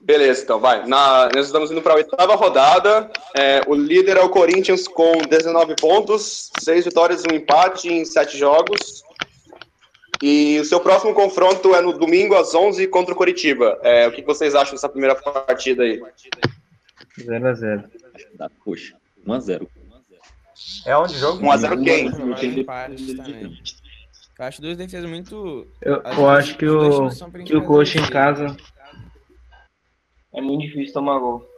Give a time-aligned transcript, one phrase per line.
[0.00, 0.86] Beleza, então vai.
[0.86, 3.10] Na, nós estamos indo para a oitava rodada.
[3.34, 8.04] É, o líder é o Corinthians com 19 pontos, 6 vitórias e um empate em
[8.04, 9.02] 7 jogos.
[10.22, 13.78] E o seu próximo confronto é no domingo às 11 contra o Coritiba.
[13.82, 16.02] É, o que vocês acham dessa primeira partida aí?
[17.18, 17.84] 0x0.
[18.64, 18.94] Poxa,
[19.26, 19.66] 1x0.
[20.86, 21.42] É onde o jogo?
[21.42, 22.10] 1x0 quem?
[24.38, 25.66] Eu acho duas defesas muito.
[25.80, 27.08] Eu, eu acho que o,
[27.44, 28.56] que o Coxa em casa
[30.34, 31.48] é muito difícil tomar gol.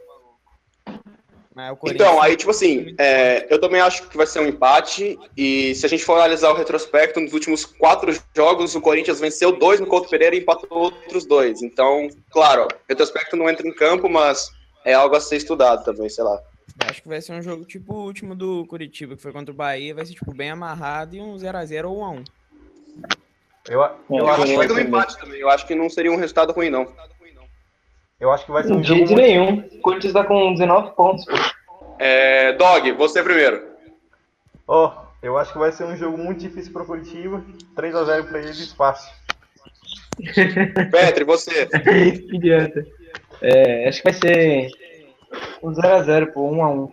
[1.87, 5.19] Então, aí, tipo assim, é, eu também acho que vai ser um empate.
[5.35, 9.51] E se a gente for analisar o retrospecto, nos últimos quatro jogos, o Corinthians venceu
[9.51, 11.61] dois no Couto Pereira e empatou outros dois.
[11.61, 14.49] Então, claro, o retrospecto não entra em campo, mas
[14.85, 16.41] é algo a ser estudado também, sei lá.
[16.85, 19.57] Acho que vai ser um jogo tipo o último do Curitiba, que foi contra o
[19.57, 19.93] Bahia.
[19.93, 22.38] Vai ser, tipo, bem amarrado e um 0x0 ou 1x1.
[23.69, 25.39] Eu, eu, eu acho que vai ter um empate também.
[25.39, 26.87] Eu acho que não seria um resultado ruim, não.
[28.19, 29.21] Eu acho que vai ser um De jogo jeito muito...
[29.21, 29.59] nenhum.
[29.77, 31.23] O Corinthians tá com 19 pontos.
[31.25, 31.35] pô.
[31.99, 33.63] É, Dog, você primeiro.
[34.67, 37.43] Ó, eu acho que vai ser um jogo muito difícil pro Curitiba.
[37.77, 39.11] 3x0 pra eles, fácil.
[40.91, 41.65] Petri, você.
[41.67, 42.85] Que idiota.
[43.41, 44.69] É, acho que vai ser
[45.63, 46.91] um 0x0, pô, 1x1.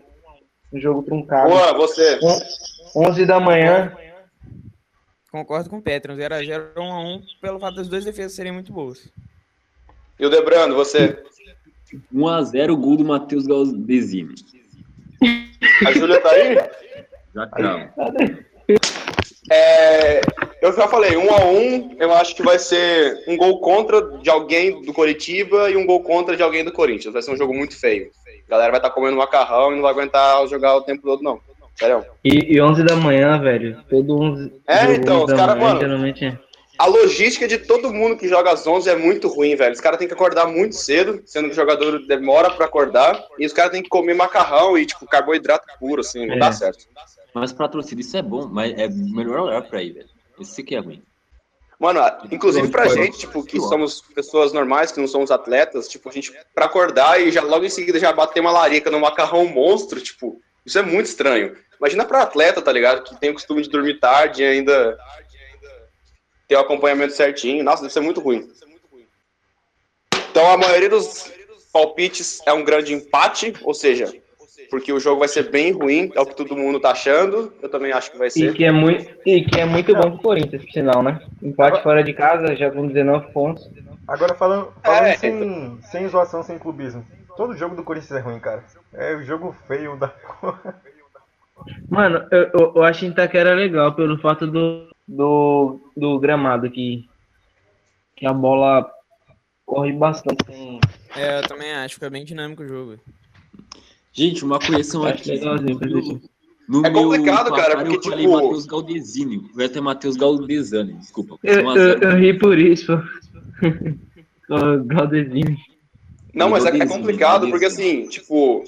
[0.72, 1.50] Um jogo truncado.
[1.50, 2.18] Juan, você.
[2.94, 3.96] 11 da manhã.
[5.36, 8.72] Concordo com o Petro, um 0x0 ou 1x1, pelo fato das duas defesas serem muito
[8.72, 9.06] boas.
[10.18, 11.22] E o Debrando, você.
[12.14, 14.34] 1x0 gol do Matheus Galdesini.
[15.86, 16.56] A Júlia tá aí?
[17.34, 17.90] Já cravo.
[19.52, 20.20] É,
[20.62, 24.30] eu já falei, um a um, eu acho que vai ser um gol contra de
[24.30, 27.12] alguém do Coritiba e um gol contra de alguém do Corinthians.
[27.12, 28.10] Vai ser um jogo muito feio.
[28.46, 31.38] A galera vai estar comendo macarrão e não vai aguentar jogar o tempo todo, não.
[31.78, 32.04] Sério.
[32.24, 33.82] E, e 11 da manhã, velho.
[33.88, 34.52] Todo 11.
[34.66, 35.80] É, então, 11 os da caras, manhã, mano.
[35.80, 36.38] Geralmente é.
[36.78, 39.72] A logística de todo mundo que joga às 11 é muito ruim, velho.
[39.72, 43.46] Os caras têm que acordar muito cedo, sendo que o jogador demora pra acordar, e
[43.46, 46.38] os caras têm que comer macarrão e, tipo, carboidrato puro, assim, não É.
[46.38, 46.84] dá certo.
[47.32, 50.08] Mas pra torcida isso é bom, mas é melhor olhar pra aí, velho.
[50.38, 51.02] Esse que é ruim.
[51.78, 52.00] Mano,
[52.30, 56.32] inclusive pra gente, tipo, que somos pessoas normais, que não somos atletas, tipo, a gente,
[56.54, 60.40] pra acordar e já logo em seguida já bater uma larica no macarrão monstro, tipo,
[60.64, 61.54] isso é muito estranho.
[61.78, 63.02] Imagina pra atleta, tá ligado?
[63.02, 64.98] Que tem o costume de dormir tarde e ainda
[66.48, 67.62] ter o acompanhamento certinho.
[67.64, 68.48] Nossa, deve ser muito ruim.
[70.30, 71.32] Então a maioria dos
[71.72, 74.12] palpites é um grande empate, ou seja,
[74.70, 77.52] porque o jogo vai ser bem ruim, é o que todo mundo tá achando.
[77.62, 78.54] Eu também acho que vai E ser.
[78.54, 81.20] que, é muito, e que é muito bom pro Corinthians, por sinal, né?
[81.42, 83.68] Empate fora de casa, já com 19 pontos.
[84.08, 87.04] Agora falando, falando É, sem, sem zoação, sem clubismo.
[87.36, 88.64] Todo jogo do Corinthians é ruim, cara.
[88.94, 90.12] É o jogo feio da
[91.88, 97.08] Mano, eu, eu, eu acho Itaquera legal pelo fato do, do, do gramado, que,
[98.16, 98.90] que a bola
[99.64, 100.44] corre bastante.
[101.16, 102.98] É, eu também acho, fica bem dinâmico o jogo.
[104.12, 105.30] Gente, uma correção Acho aqui.
[105.32, 106.20] legalzinho
[106.68, 109.50] No, É meu complicado, cara, placar porque, eu falei tipo- Matheus Galdesini.
[109.54, 111.38] Vai ter Matheus Galdesani, desculpa.
[111.42, 112.04] Eu, 1 a eu, 0.
[112.04, 112.92] eu ri por isso,
[114.86, 115.58] Galdesini.
[116.36, 118.62] Não, mas é, é complicado porque assim, tipo,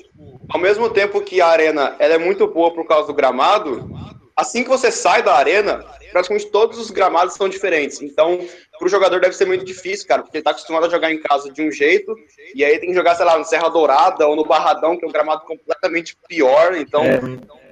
[0.48, 3.90] ao mesmo tempo que a arena ela é muito boa por causa do gramado,
[4.34, 8.00] assim que você sai da arena, praticamente todos os gramados são diferentes.
[8.00, 8.40] Então,
[8.78, 11.52] pro jogador deve ser muito difícil, cara, porque ele tá acostumado a jogar em casa
[11.52, 12.16] de um jeito,
[12.54, 15.08] e aí tem que jogar, sei lá, no Serra Dourada ou no Barradão, que é
[15.08, 16.74] um gramado completamente pior.
[16.74, 17.20] Então, É,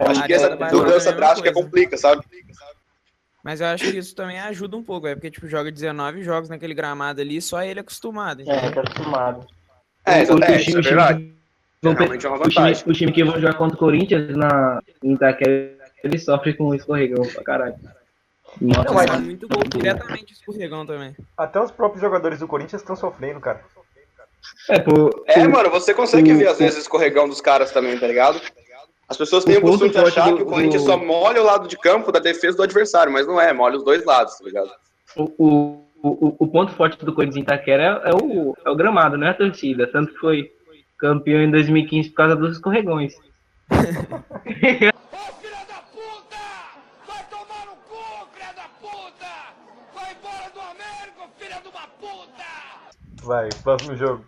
[0.00, 2.22] acho que essa é mudança drástica complica, sabe?
[3.42, 6.50] Mas eu acho que isso também ajuda um pouco, é porque, tipo, joga 19 jogos
[6.50, 8.42] naquele gramado ali, só ele é acostumado.
[8.42, 8.52] então.
[8.52, 9.46] É, tá acostumado.
[10.06, 11.34] É, o- isso, o é, é o verdade.
[11.82, 11.96] vão é
[12.28, 12.48] uma o
[13.08, 17.42] o que vão jogar contra o Corinthians na, em Itaquera, ele sofre com escorregão pra
[17.42, 17.74] caralho.
[18.60, 21.14] Nossa, Não, mas- Sai muito gol diretamente escorregão também.
[21.36, 23.60] Até os próprios jogadores do Corinthians estão sofrendo, cara.
[24.70, 27.72] é, pô, É, o- mano, você consegue o- ver às vezes o escorregão dos caras
[27.72, 28.40] também, tá ligado?
[29.08, 30.96] As pessoas têm O o costume de achar forte que do- o Corinthians do- só
[30.96, 34.04] molha o lado de campo da defesa do adversário, mas não é, molha os dois
[34.04, 34.70] lados, tá ligado?
[35.16, 38.76] o, o, o, o ponto forte do Corinthians em Itaquera é, é o, é o
[38.76, 39.86] gramado, não é a torcida.
[39.86, 40.52] Tanto que foi
[40.98, 43.14] campeão em 2015 por causa dos escorregões.
[53.22, 54.24] Vai, próximo jogo.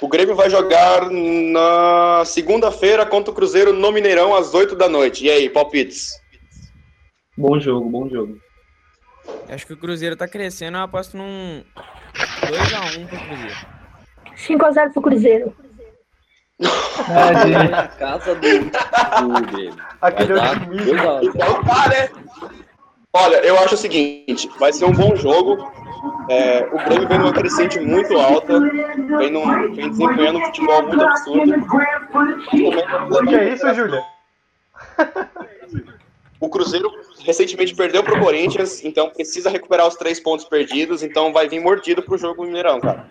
[0.00, 5.24] O Grêmio vai jogar na segunda-feira contra o Cruzeiro no Mineirão às 8 da noite.
[5.24, 6.10] E aí, palpites?
[7.36, 8.38] Bom jogo, bom jogo.
[9.48, 11.62] Acho que o Cruzeiro tá crescendo, eu aposto num
[12.14, 13.54] 2x1 pro Cruzeiro.
[14.36, 15.56] 5x0 pro Cruzeiro.
[16.58, 19.76] É, Na casa do, do Grêmio.
[20.00, 21.20] Aquele otimismo.
[21.22, 22.08] Então tá, né?
[23.12, 25.56] Olha, eu acho o seguinte, vai ser um bom jogo.
[26.28, 31.04] É, o Grêmio vem numa crescente muito alta, vem, num, vem desempenhando um futebol muito
[31.04, 31.54] absurdo.
[33.10, 34.02] O que é isso, Júlia?
[36.40, 36.90] O Cruzeiro
[37.24, 41.60] recentemente perdeu para o Corinthians, então precisa recuperar os três pontos perdidos, então vai vir
[41.60, 43.08] mordido para o jogo do Mineirão, cara.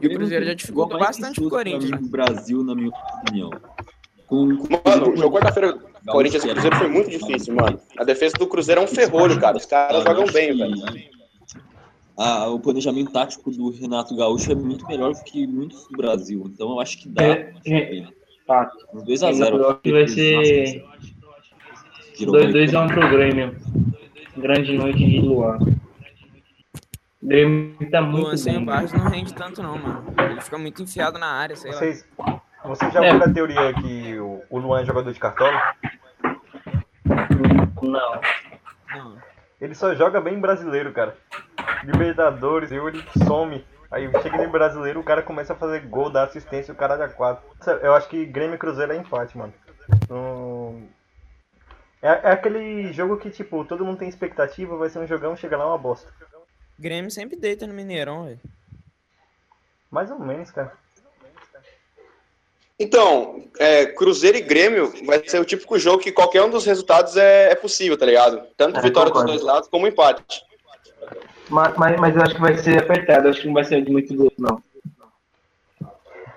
[0.00, 2.00] E o Cruzeiro já dificultou bastante o Corinthians.
[2.00, 3.50] O Brasil, na minha opinião.
[4.26, 4.80] Com, com...
[4.88, 7.78] Mano, o jogo quarta-feira Corinthians e Cruzeiro foi muito difícil, mano.
[7.96, 9.56] A defesa do Cruzeiro é um ferrolho, cara.
[9.56, 10.76] Os caras é jogam bem, velho.
[10.76, 11.04] Né?
[12.18, 16.42] Ah, o planejamento tático do Renato Gaúcho é muito melhor do que muitos do Brasil.
[16.46, 17.24] Então eu acho que dá.
[17.24, 18.06] É, é.
[18.46, 18.70] Tá.
[18.94, 19.80] 2x0.
[19.84, 20.84] É, vai ser.
[22.18, 23.56] 2-2 é um pro Grêmio.
[24.36, 25.58] Grande noite de Luan.
[27.22, 29.02] O Grêmio tá muito Luan sem embaixo né?
[29.02, 30.14] não rende tanto não, mano.
[30.18, 32.06] Ele fica muito enfiado na área, sei Vocês...
[32.18, 32.42] lá.
[32.64, 33.28] Vocês já ouviram é.
[33.28, 35.74] a teoria que o Luan é jogador de cartola?
[37.82, 38.20] Não.
[38.94, 39.16] não.
[39.60, 41.16] Ele só joga bem brasileiro, cara.
[41.84, 43.64] Libertadores, eu, ele some.
[43.90, 47.08] Aí chega em brasileiro, o cara começa a fazer gol, dá assistência, o cara dá
[47.08, 47.44] quatro.
[47.82, 49.52] Eu acho que Grêmio Cruzeiro é empate, mano.
[50.08, 50.88] Não...
[52.02, 55.56] É, é aquele jogo que, tipo, todo mundo tem expectativa, vai ser um jogão, chega
[55.56, 56.12] lá é uma bosta.
[56.78, 58.40] Grêmio sempre deita no Mineirão, velho.
[59.90, 60.72] Mais ou menos, cara.
[62.78, 67.16] Então, é, Cruzeiro e Grêmio vai ser o típico jogo que qualquer um dos resultados
[67.16, 68.42] é, é possível, tá ligado?
[68.56, 69.38] Tanto É, vitória dos concordo.
[69.38, 70.44] dois lados como empate.
[71.48, 73.28] Mas, mas, mas eu acho que vai ser apertado.
[73.28, 74.60] Acho que não vai ser de muito gol, não.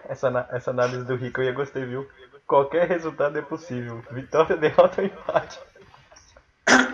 [0.08, 2.08] Essa, essa análise do Rico eu ia gostei, viu?
[2.48, 4.04] Qualquer resultado é possível.
[4.12, 5.60] Vitória, derrota ou empate.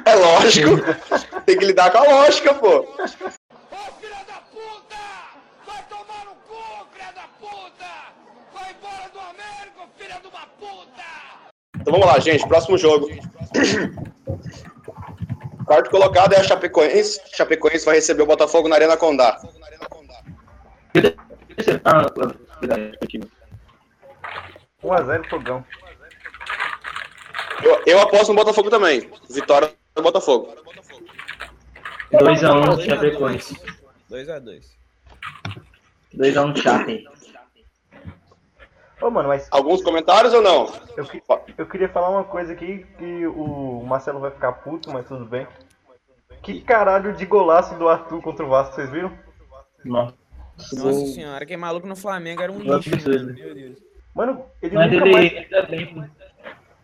[0.05, 0.77] É lógico.
[1.45, 2.79] Tem que lidar com a lógica, pô.
[2.79, 4.97] Ô filha da puta!
[5.65, 7.85] Vai tomar no cu, filha da puta!
[8.53, 11.03] Vai embora do América, filha de uma puta!
[11.79, 12.47] Então vamos lá, gente.
[12.47, 13.07] Próximo jogo.
[15.65, 17.21] Quarto colocado é a Chapecoense.
[17.33, 19.39] Chapecoense vai receber o Botafogo na Arena Condá.
[24.83, 25.29] Ah, verdade, continua.
[25.29, 25.65] 1x0 Fogão.
[27.63, 29.09] Eu, eu aposto no Botafogo também.
[29.29, 30.55] Vitória do Botafogo.
[32.11, 33.61] 2x1 Chapecoense.
[34.09, 34.63] 2x2.
[36.15, 37.07] 2x1 Chape.
[39.01, 40.71] Ô, mano, mas Alguns comentários ou não?
[40.95, 41.07] eu,
[41.57, 45.47] eu queria falar uma coisa aqui que o Marcelo vai ficar puto, mas tudo bem.
[46.43, 49.11] Que caralho de golaço do Arthur contra o Vasco, vocês viram?
[49.85, 50.15] Nossa.
[50.73, 53.33] Nossa senhora, que maluco no Flamengo era um lixo, mano.
[53.33, 53.90] Meu Deus.
[54.13, 55.31] Mano, ele Mas nunca ele, mais.
[55.31, 56.09] ele tá.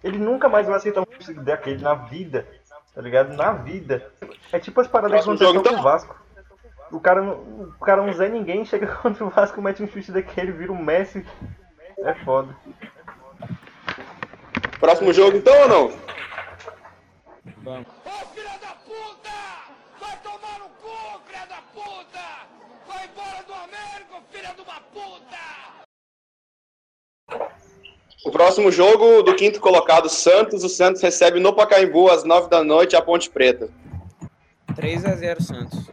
[0.03, 2.47] Ele nunca mais vai aceitar um chute daquele na vida.
[2.95, 3.33] Tá ligado?
[3.35, 4.12] Na vida.
[4.51, 5.83] É tipo as paradas que jogo, com o então?
[5.83, 6.15] Vasco.
[6.91, 7.33] O cara, não-
[7.79, 10.81] o cara não Zé ninguém, chega contra o Vasco, mete um chute daquele, vira um
[10.81, 11.25] Messi.
[12.00, 12.56] É foda.
[14.79, 15.97] Próximo jogo, então ou não?
[17.63, 17.88] Vamos.
[18.06, 19.29] Ô filha da puta!
[20.00, 22.25] Vai tomar no cu, filha da puta!
[22.88, 25.47] Vai embora do América, filha de uma puta!
[28.27, 30.62] O próximo jogo do quinto colocado, Santos.
[30.62, 33.69] O Santos recebe no Pacaembu às nove da noite a Ponte Preta.
[34.75, 35.79] 3x0 Santos.
[35.79, 35.91] Acho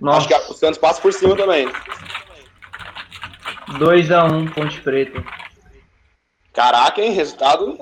[0.00, 1.68] Nossa, que a- o Santos passa por cima também.
[3.78, 5.22] 2x1 Ponte Preta.
[6.54, 7.12] Caraca, hein?
[7.12, 7.78] Resultado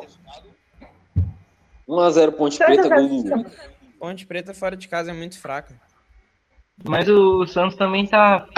[1.88, 3.46] 1x0 Ponte Preta, gol do Lula.
[4.00, 5.80] Ponte Preta fora de casa é muito fraca.
[6.84, 8.48] Mas o Santos também tá.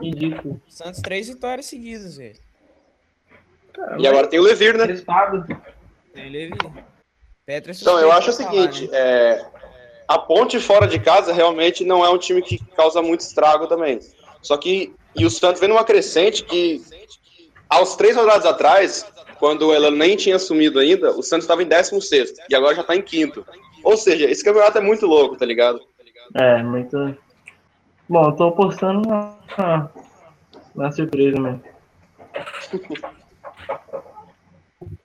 [0.00, 0.60] Ridículo.
[0.68, 2.38] Santos, três vitórias seguidas, velho.
[3.98, 4.86] E agora tem o Levir, né?
[6.12, 6.56] Tem Levi.
[7.44, 8.98] Petra Então, eu acho o seguinte, falar, né?
[8.98, 9.46] é,
[10.06, 14.00] a Ponte fora de casa realmente não é um time que causa muito estrago também.
[14.40, 16.82] Só que, e o Santos vem numa crescente que,
[17.68, 19.06] aos três rodadas atrás,
[19.38, 22.94] quando ela nem tinha assumido ainda, o Santos estava em 16 e agora já tá
[22.94, 23.44] em quinto.
[23.82, 25.80] Ou seja, esse campeonato é muito louco, tá ligado?
[26.36, 27.16] É, muito.
[28.08, 29.90] Bom, eu tô apostando na, na,
[30.74, 31.62] na surpresa mesmo.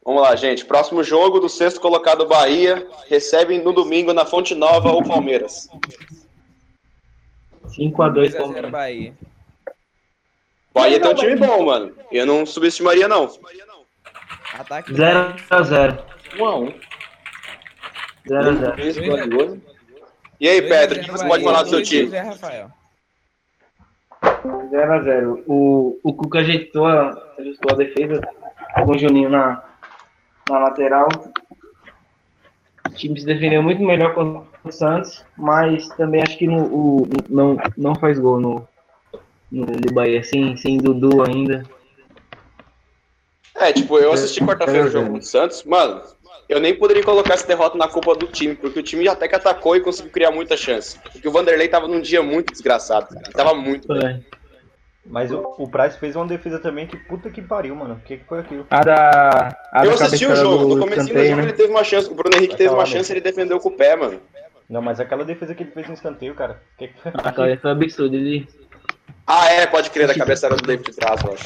[0.07, 0.63] Vamos lá, gente.
[0.63, 5.69] Próximo jogo do sexto colocado Bahia recebe no domingo na Fonte Nova o Palmeiras.
[7.65, 8.71] 5x2 2x0 Palmeiras.
[8.71, 9.13] Bahia.
[10.73, 11.93] Bahia tem um time bom, mano.
[12.09, 13.29] Eu não subestimaria, não.
[14.53, 15.35] Ataque do Bahia.
[15.51, 15.99] 0x0.
[16.37, 16.75] 1x1.
[18.29, 18.75] 0x0.
[18.75, 19.57] Três Guardiola.
[20.39, 22.03] E aí, 2 a Pedro, o 0 que você pode falar do seu time?
[22.03, 22.71] gols é Rafael.
[24.23, 25.43] 0x0.
[25.47, 27.09] O, o Cuca ajeitou a,
[27.39, 28.21] ajustou a defesa
[28.73, 29.66] com o Juninho na,
[30.49, 31.07] na lateral.
[32.85, 37.07] O time se defendeu muito melhor contra o Santos, mas também acho que no, o,
[37.29, 38.67] não, não faz gol no,
[39.51, 41.63] no, no Bahia, sem, sem Dudu ainda.
[43.55, 46.01] É, tipo, eu assisti quarta-feira o jogo do Santos, mano.
[46.47, 49.35] eu nem poderia colocar essa derrota na culpa do time, porque o time até que
[49.35, 50.99] atacou e conseguiu criar muita chance.
[51.11, 53.23] Porque o Vanderlei tava num dia muito desgraçado, cara.
[53.25, 54.23] Ele tava muito bem.
[55.09, 57.95] Mas o, o Price fez uma defesa também que puta que pariu, mano.
[57.95, 58.67] O que, que foi aquilo?
[58.69, 59.57] A da.
[59.71, 61.43] A Eu assisti o jogo, do no começo do jogo né?
[61.43, 63.77] ele teve uma chance, o Bruno Henrique teve uma Aquela chance, ele defendeu com o
[63.77, 64.19] pé, mano.
[64.69, 66.61] Não, mas aquela defesa que ele fez no escanteio, cara.
[66.73, 67.11] O que, que foi?
[67.15, 68.15] Aquela foi absurdo.
[68.15, 68.47] Ele.
[69.25, 71.45] Ah, é, pode crer, da cabeçada do David Braz, eu acho.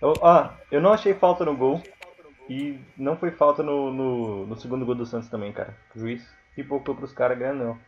[0.00, 1.82] Eu, ah, eu não achei falta no gol.
[2.48, 5.76] E não foi falta no, no, no segundo gol do Santos também, cara.
[5.94, 7.78] O juiz pipocou pros caras ganhando, não.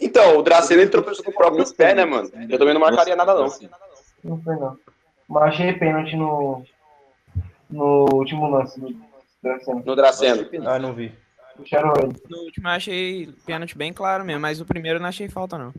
[0.00, 2.30] Então, o Dracena ele tropeçou com o próprio pé, né, mano?
[2.48, 3.48] Eu também não marcaria nada, não.
[4.22, 4.78] Não foi não.
[5.28, 6.64] Mas achei pênalti no.
[7.70, 8.94] No último lance do
[9.42, 9.82] Dracena.
[9.84, 10.48] No Dracena.
[10.66, 11.12] Ah, não vi.
[11.56, 12.14] Puxaram ele.
[12.28, 15.56] No último eu achei pênalti bem claro mesmo, mas o primeiro eu não achei falta,
[15.56, 15.72] não.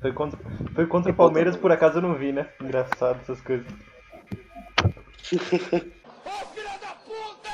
[0.00, 0.38] Foi contra,
[0.74, 2.48] foi contra o Palmeiras, por acaso eu não vi, né?
[2.60, 3.66] Engraçado essas coisas.
[5.30, 7.50] Ô filha da puta!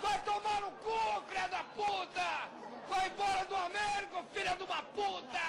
[0.00, 2.48] Vai tomar no cu, filha da puta!
[2.88, 5.40] Vai embora do América, filha de uma puta!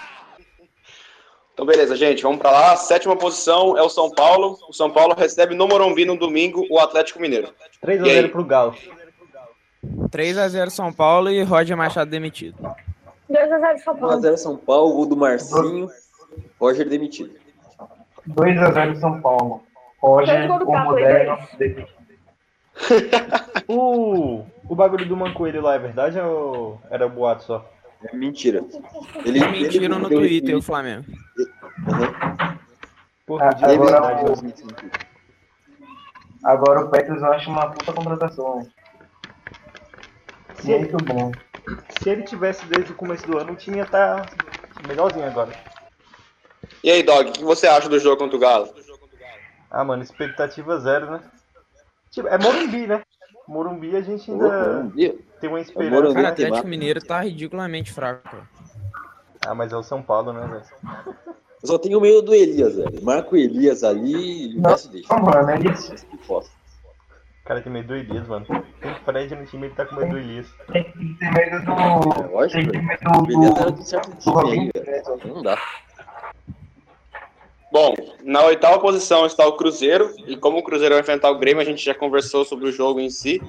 [1.63, 2.75] Então, beleza, gente, vamos pra lá.
[2.75, 4.57] Sétima posição é o São Paulo.
[4.67, 7.53] O São Paulo recebe no Morumbi no domingo o Atlético Mineiro.
[7.81, 8.27] 3x0 E aí?
[8.27, 8.75] pro Galo.
[10.09, 12.57] 3x0 São Paulo e Roger Machado demitido.
[13.31, 14.17] 2x0 São Paulo.
[14.21, 15.87] 1x0 São Paulo, gol do Marcinho.
[16.59, 17.31] Roger demitido.
[18.29, 19.63] 2x0 São Paulo.
[20.01, 21.37] Roger, o moderno.
[23.69, 27.69] O, o bagulho do Mancoelho lá é verdade ou era boato só?
[28.05, 28.61] É mentira.
[29.25, 31.05] Ele, Mentiram no deu- Twitter o Flamengo.
[31.87, 32.57] Aham.
[33.25, 34.23] Porra, Ah, de Ele Agora verdade.
[34.31, 35.43] o-
[36.43, 38.57] Agora o Petros eu acho uma puta contratação.
[38.57, 38.67] né?
[40.55, 41.31] Se ele, Muito bom.
[41.99, 44.29] se ele tivesse desde o começo do ano, o time ia estar
[44.87, 45.51] melhorzinho agora.
[46.83, 48.73] E aí, Dog, o que você acha do jogo contra o Galo?
[49.71, 51.21] Ah, mano, expectativa zero, né?
[52.11, 53.01] Tipo, é Morumbi, né?
[53.47, 55.25] Morumbi a gente ainda Morumbi.
[55.39, 55.69] tem uma Morumbi.
[55.69, 56.13] esperança.
[56.13, 56.67] Cara, o Atlético.
[56.67, 58.37] Mineiro tá ridiculamente fraco.
[59.41, 60.63] Ah, mas é o São Paulo, né, velho?
[61.63, 63.01] Eu só tenho medo do Elias, velho.
[63.01, 64.69] Marca o Elias ali e o Não.
[64.71, 65.07] resto deixa.
[65.15, 65.93] Não, mano, é isso.
[66.29, 66.43] O
[67.45, 68.45] cara tem medo do Elias, mano.
[68.81, 70.47] Tem Fred no time, ele tá com medo do Elias.
[70.73, 72.31] Tem que ter medo É do.
[72.33, 73.77] lógico, Tem que ter medo O Elias era do.
[73.77, 75.33] do certo time aí, velho.
[75.35, 75.57] Não dá.
[77.71, 81.61] Bom, na oitava posição está o Cruzeiro, e como o Cruzeiro vai enfrentar o Grêmio,
[81.61, 83.41] a gente já conversou sobre o jogo em si.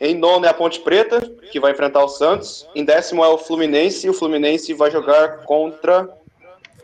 [0.00, 1.20] Em nono é a Ponte Preta,
[1.52, 2.66] que vai enfrentar o Santos.
[2.74, 6.08] Em décimo é o Fluminense, e o Fluminense vai jogar contra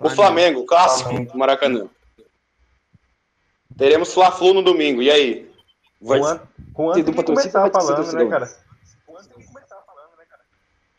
[0.00, 1.32] o Flamengo, o clássico Flamengo.
[1.32, 1.86] do Maracanã.
[3.76, 5.50] Teremos Fla-Flu no domingo, e aí?
[6.00, 6.40] Vai Juan,
[6.76, 6.94] Juan
[9.52, 10.44] vai falando, né, cara?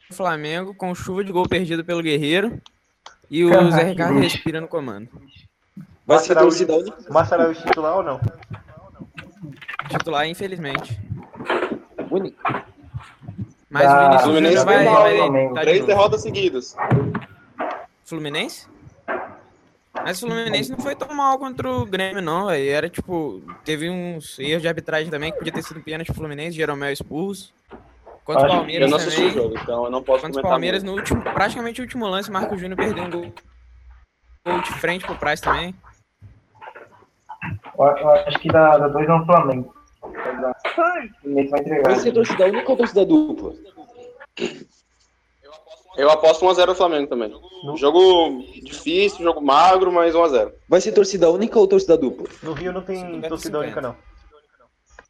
[0.09, 2.61] O Flamengo com chuva de gol perdido pelo Guerreiro.
[3.29, 5.09] E o Caraca, Zé Ricardo respira no comando.
[6.05, 6.37] vai ser
[7.33, 8.21] Araújo titular ou não?
[9.89, 10.99] Titular, infelizmente.
[12.09, 12.65] única.
[13.69, 15.17] Mas Ah, o Vinícius Fluminense vai, vai?
[15.17, 15.53] Flamengo.
[15.53, 16.75] tá de Três derrotas seguidas.
[18.05, 18.65] Fluminense?
[20.07, 22.69] Mas o Fluminense não foi tão mal contra o Grêmio, não, velho.
[22.69, 23.41] Era tipo.
[23.65, 27.53] Teve uns erros de arbitragem também que podia ter sido pênalti pro Fluminense, Jeromel expulso.
[28.23, 29.43] Contra o Acho- Eu Palmeiras não assisti o também.
[29.43, 30.95] jogo, então eu não posso Contra o Palmeiras, muito.
[30.95, 33.33] no último, praticamente o último lance, Marco Júnior perdeu um gol.
[34.45, 35.75] Gol de frente pro Price também.
[37.77, 39.75] Eu eu acho que dá 2x1 Flamengo.
[40.01, 43.53] Vai dar- O Fluminense vai ser torcida única ou torcida dupla?
[45.97, 47.33] Eu aposto 1x0 no Flamengo também.
[47.75, 50.51] Jogo difícil, jogo magro, mas 1x0.
[50.69, 52.27] Vai ser torcida única ou torcida dupla?
[52.43, 53.95] No Rio não tem 50, torcida única, não.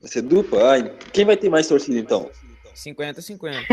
[0.01, 0.75] Vai ser dupla?
[0.77, 2.29] Ah, quem vai ter mais torcida então?
[2.75, 3.65] 50-50.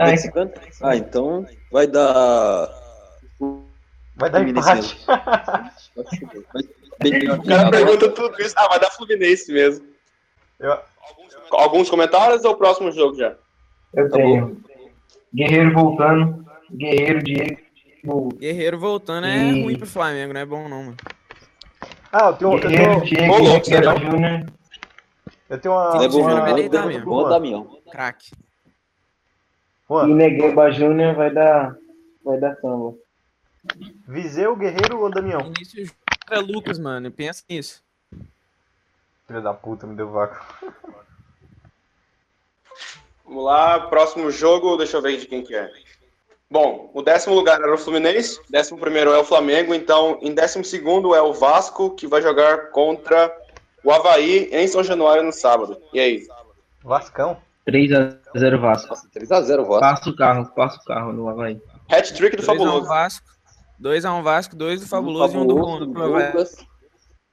[0.00, 0.60] Ai, 50?
[0.82, 2.70] Ah, então vai dar.
[4.16, 5.04] Vai dar Fluminense empate.
[7.04, 8.54] O cara pergunta tudo isso.
[8.56, 9.84] Ah, vai dar Fluminense mesmo.
[10.60, 10.78] Eu-
[11.50, 13.34] Alguns comentários ou o próximo jogo já?
[13.94, 14.56] Eu Tá tenho.
[15.34, 16.44] Guerreiro voltando.
[16.72, 17.58] Guerreiro, Diego.
[18.38, 20.96] Guerreiro voltando é E- ruim pro Flamengo, não é bom não, mano.
[22.12, 24.10] Ah, eu tenho, eu Guerreiro, tenho, Diego, louco, Guerreiro?
[24.10, 24.46] Júnior.
[25.50, 25.88] eu tenho uma.
[26.04, 27.04] É bom, Júnior uma- vai deitar bom, mesmo.
[27.06, 27.78] bom Damião.
[27.90, 28.32] Craque.
[29.90, 31.76] E Negueba Júnior vai dar.
[32.24, 32.94] Vai dar samba.
[34.08, 35.40] Viseu, Guerreiro ou Damião?
[35.40, 35.90] Vinícius
[36.30, 37.10] é Lucas, mano.
[37.10, 37.82] Pensa nisso.
[39.26, 40.40] Filha da puta, me deu vácuo.
[43.24, 45.70] Vamos lá, próximo jogo, deixa eu ver de quem que é.
[46.50, 50.64] Bom, o décimo lugar era o Fluminense, décimo primeiro é o Flamengo, então em décimo
[50.64, 53.34] segundo é o Vasco, que vai jogar contra
[53.82, 55.80] o Havaí em São Januário no sábado.
[55.92, 56.26] E aí?
[56.82, 57.38] Vascão.
[57.66, 58.88] 3x0 Vasco.
[58.90, 59.80] Nossa, 3x0 Vasco.
[59.80, 61.60] Passa o carro, passa o carro no Havaí.
[61.90, 62.86] Hat-trick do 2x1 Fabuloso.
[62.86, 63.26] Vasco.
[63.82, 66.56] 2x1 Vasco, 2 do Um Fabuloso e um do Fabuloso, Douglas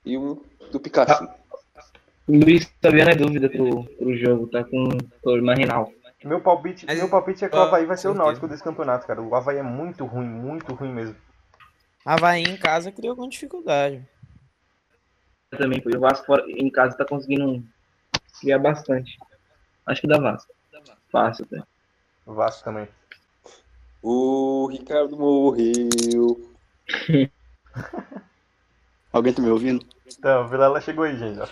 [0.06, 1.26] e um do Pikachu.
[1.26, 1.41] O
[2.40, 4.88] Luiz Fabiano é dúvida pro, pro jogo, tá com
[5.22, 5.92] problema renal.
[6.24, 8.14] Meu palpite, Mas- meu palpite é que o Havaí vai ser o.
[8.14, 9.22] Náutico desse campeonato, cara.
[9.22, 11.16] O Havaí é muito ruim, muito ruim mesmo.
[12.06, 14.08] Havaí em casa criou com dificuldade.
[15.50, 15.96] Também foi.
[15.96, 17.64] O Vasco fora- em casa tá conseguindo
[18.40, 19.18] criar bastante.
[19.86, 20.54] Acho que dá Vasco.
[21.12, 21.62] Fácil até.
[22.26, 22.88] O Vasco também.
[24.02, 26.50] O Ricardo morreu.
[29.12, 29.86] Alguém tá me ouvindo?
[30.08, 31.40] Então, o Vilela chegou aí, gente.
[31.40, 31.48] ó.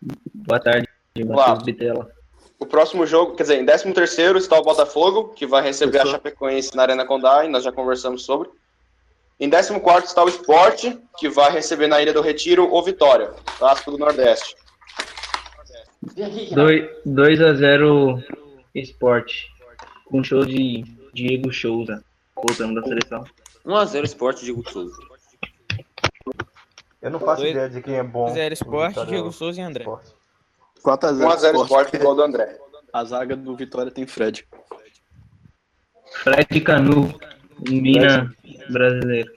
[0.00, 0.88] Boa tarde.
[1.24, 2.10] Matheus Bitela.
[2.58, 6.06] O próximo jogo, quer dizer, em 13 terceiro está o Botafogo, que vai receber a
[6.06, 8.48] Chapecoense na Arena Condá, e nós já conversamos sobre.
[9.38, 13.30] Em 14 quarto está o Sport, que vai receber na Ilha do Retiro o Vitória,
[13.58, 14.56] clássico do Nordeste.
[17.06, 18.24] 2x0
[18.74, 19.46] Esporte.
[20.06, 22.02] Com show de Diego Souza.
[22.34, 23.24] Voltando da seleção.
[23.64, 24.96] 1x0 Sport Diego Souza.
[27.00, 28.28] Eu não faço Dois- ideia de quem é bom.
[28.28, 29.82] Zero no Sport, Vitória Diego ou Souza e André.
[29.84, 30.06] Sport.
[30.84, 32.58] 4x0 1x0 Sport, gol do André.
[32.92, 34.46] A zaga do Vitória tem Fred.
[36.22, 37.12] Fred Canu.
[37.68, 38.32] Mina
[38.70, 39.30] brasileiro.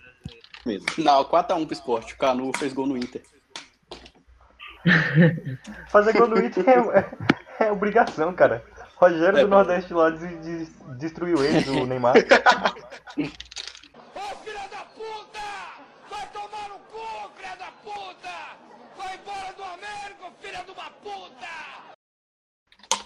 [0.66, 0.86] Mesmo.
[1.00, 2.12] Não, 4x1 pro Sport.
[2.14, 3.22] O Canu fez gol no Inter.
[5.90, 8.64] Fazer gol no Inter é, é obrigação, cara.
[8.96, 12.14] Rogério É, do Nordeste lá de- de- destruiu eles, o Neymar.
[12.18, 12.22] Ô
[14.44, 15.42] filha da puta!
[16.10, 18.30] Vai tomar no cu, filha da puta!
[18.98, 21.48] Vai embora do América, filha de uma puta!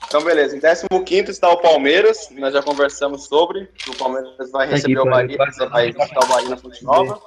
[0.07, 0.55] Então, beleza.
[0.55, 3.69] Em 15 está o Palmeiras, nós já conversamos sobre.
[3.87, 7.21] O Palmeiras vai Aqui, receber o pode- Bahia, vai visitar o Bahia na Fonte Nova.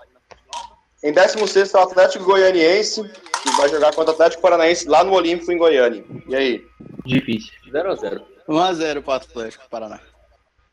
[1.02, 3.02] Em 16 está o Atlético Goianiense,
[3.42, 6.04] que vai jogar contra o Atlético Paranaense lá no Olímpico em Goiânia.
[6.26, 6.64] E aí?
[7.04, 7.52] Difícil.
[7.73, 8.23] 0x0.
[8.49, 10.00] 1x0 pro Atlético Paraná.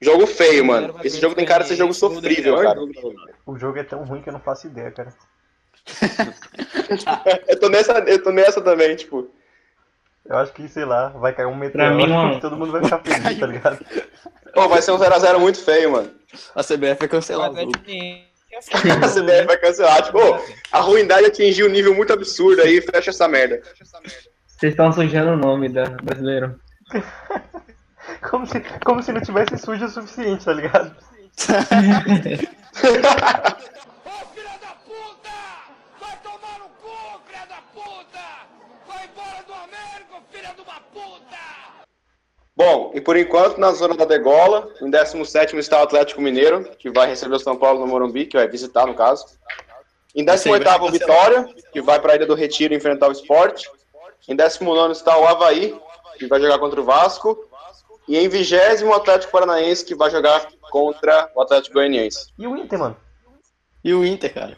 [0.02, 0.96] Jogo feio, mano.
[1.04, 2.80] Esse jogo tem cara de ser jogo sofrível, cara.
[3.46, 5.14] O jogo é tão ruim que eu não faço ideia, cara.
[7.48, 9.30] Eu tô nessa, eu tô nessa também, tipo.
[10.26, 12.38] Eu acho que, sei lá, vai cair um Pra mim, meteoro não.
[12.38, 13.86] e todo mundo vai ficar feliz, tá ligado?
[14.54, 16.10] Pô, vai ser um 0x0 muito feio, mano.
[16.56, 17.64] A CBF vai cancelar é.
[18.56, 20.02] A CBF vai cancelar.
[20.02, 20.20] Tipo,
[20.72, 23.62] a ruindade atingiu um nível muito absurdo aí, fecha essa merda.
[24.48, 26.60] Vocês estão sujando o nome da brasileiro.
[28.30, 30.96] Como se, como se não tivesse sujo o suficiente, tá ligado?
[34.06, 35.36] Ô filha da puta!
[36.00, 38.48] Vai tomar no cu, filha da puta!
[38.88, 41.38] Vai embora do América, filha de uma puta!
[42.58, 46.90] Bom, e por enquanto, na zona da degola, em 17 está o Atlético Mineiro, que
[46.90, 49.26] vai receber o São Paulo no Morumbi, que vai visitar, no caso.
[50.16, 53.66] Em 18 o Vitória, que vai para a Ilha do Retiro enfrentar o Sport.
[54.28, 55.78] Em 19 está o Havaí,
[56.18, 57.38] que vai jogar contra o Vasco.
[58.08, 62.28] E em 20 o Atlético Paranaense, que vai jogar contra o Atlético Goianiense.
[62.38, 62.96] E o Inter, mano?
[63.84, 64.58] E o Inter, cara.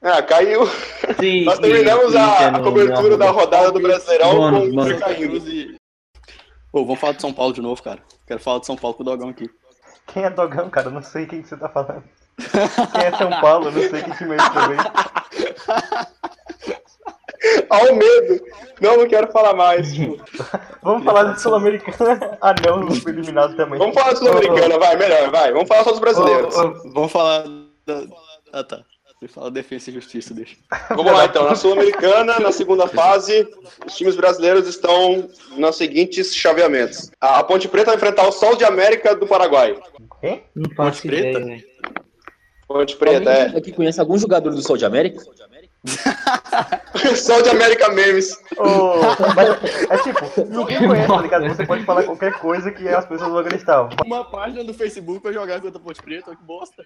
[0.00, 0.66] Ah, caiu.
[1.20, 4.84] Sim, Nós terminamos a, Inter a cobertura no- da rodada do Brasileirão Bônus, com o.
[4.86, 5.81] Inter caindo.
[6.72, 6.78] Cruz e...
[6.78, 8.00] Ô, vamos falar de São Paulo de novo, cara.
[8.26, 9.50] Quero falar de São Paulo com o Dogão aqui.
[10.06, 10.88] Quem é Dogão, cara?
[10.88, 12.04] Eu não sei quem que você tá falando.
[12.36, 13.68] Quem é São Paulo?
[13.68, 14.78] Eu não sei que time é esse também.
[17.68, 18.44] Ao medo.
[18.80, 19.92] Não, não quero falar mais.
[19.92, 20.22] tipo.
[20.82, 22.38] Vamos falar de Sul-Americana.
[22.40, 23.78] Ah, não, foi eliminado também.
[23.78, 25.52] Vamos falar de Sul-Americana, vai, melhor, vai.
[25.52, 26.54] Vamos falar só dos brasileiros.
[26.92, 27.44] Vamos falar
[27.86, 28.02] da...
[28.52, 28.84] Ah, tá.
[29.22, 30.56] Você fala Defesa e Justiça, deixa.
[30.90, 31.44] Vamos lá, então.
[31.44, 33.48] Na Sul-Americana, na segunda fase,
[33.86, 37.08] os times brasileiros estão nos seguintes chaveamentos.
[37.20, 39.80] A Ponte Preta vai enfrentar o Sol de América do Paraguai.
[40.20, 40.42] Quem?
[40.56, 41.38] Não faço Ponte Preta?
[41.38, 41.64] ideia, velho.
[42.66, 43.42] Ponte Preta, é.
[43.44, 45.22] Alguém aqui conhece algum jogador do Sol de América?
[47.14, 48.36] Sol de América Memes.
[49.36, 51.48] Mas é tipo, ninguém conhece, tá ligado?
[51.48, 53.88] Você pode falar qualquer coisa que as pessoas vão acreditar.
[54.04, 56.84] Uma página do Facebook pra jogar contra a Ponte Preta, que bosta.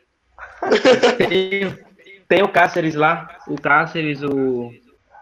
[2.29, 3.37] Tem, o Cáceres lá.
[3.49, 4.71] O Cáceres, o.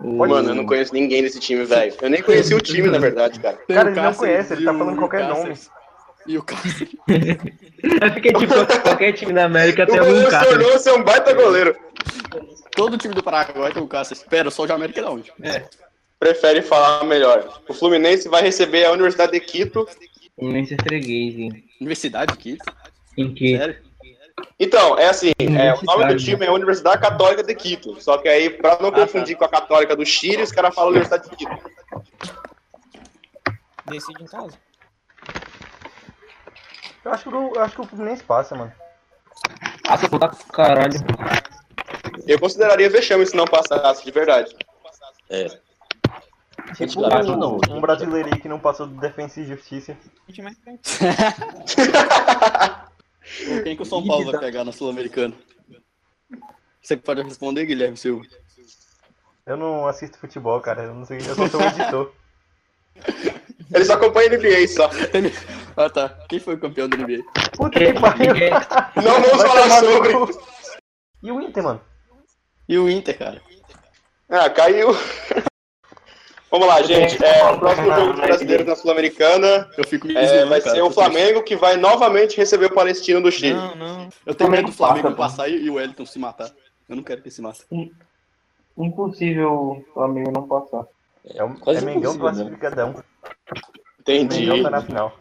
[0.01, 1.95] o Mano, eu não conheço ninguém desse time, velho.
[2.01, 3.57] Eu nem conheci o time, na verdade, cara.
[3.67, 5.71] Tem Cara, o ele não conhece, ele tá o- falando qualquer o Cáceres.
[6.27, 6.89] E o Cáceres.
[8.01, 10.55] Eu fiquei tipo, qualquer time da América O tem algum goleiro Cáceres.
[10.59, 11.77] tornou ser um baita goleiro.
[12.75, 14.23] Todo time do Paraguai tem o Cáceres.
[14.23, 15.31] Pera, o Sol de América é da onde?
[16.19, 17.61] Prefere falar melhor.
[17.69, 19.87] O Fluminense vai receber a Universidade de Quito.
[20.39, 21.65] Imensa freguês, hein?
[21.81, 22.57] Universidade aqui?
[23.19, 23.57] Em que?
[23.59, 23.77] Sério?
[24.59, 28.01] Então, é assim, é, o nome do time é Universidade Católica de Quito.
[28.01, 31.29] Só que aí, pra não confundir com a Católica do Chile, os caras falam Universidade
[31.29, 31.71] de Quito.
[33.87, 34.57] Decide em casa.
[37.05, 38.73] Eu acho que o, eu acho que o Fluminense passa, mano.
[39.87, 40.95] Nossa, puta caralho.
[42.27, 44.57] Eu consideraria vexame se não passasse, de verdade.
[45.29, 45.49] É.
[46.75, 47.57] Tipo, Garagem, não.
[47.57, 49.97] um, um brasileiro aí que não passou do Defensa e Justiça.
[53.63, 55.35] Quem que o São Paulo vai pegar na Sul-Americana?
[56.81, 58.25] Você pode responder, Guilherme Silva.
[59.47, 60.85] Eu não assisto futebol, cara.
[60.85, 61.19] Eu não sei.
[61.19, 62.13] Eu só sou um editor.
[63.75, 64.91] Ele só acompanha NBA só.
[65.77, 66.09] Ah, tá.
[66.29, 67.25] Quem foi o campeão da NBA?
[67.57, 68.33] Puta que pariu.
[68.95, 70.13] Não vamos Vai falar no sobre.
[70.13, 70.45] cu.
[71.21, 71.81] E o Inter, mano?
[72.69, 73.43] E o Inter, cara?
[74.29, 74.91] Ah, caiu.
[76.55, 77.19] Vamos lá, gente.
[77.25, 80.83] É, o próximo jogo do brasileiro na Sul-Americana Eu fico me é, vai cara, ser
[80.83, 83.55] o Flamengo que vai novamente receber o Palestino do Chile.
[83.55, 84.09] Não, não.
[84.25, 86.49] Eu tenho medo do Flamengo Passa, passar e e o Wellington se matar.
[86.89, 87.67] Eu não quero que ele se mate.
[88.79, 90.87] Impossível o Flamengo não passar.
[91.35, 92.57] É, um, Quase é Mengão impossível, né?
[92.61, 93.05] classificadão.
[93.99, 94.47] Entendi.
[94.47, 95.13] Mengão tá na final.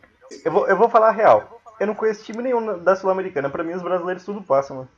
[0.45, 1.61] Eu vou, eu vou falar a real.
[1.79, 3.49] Eu não conheço time nenhum da Sul-Americana.
[3.49, 4.89] Pra mim, os brasileiros tudo passam, mano.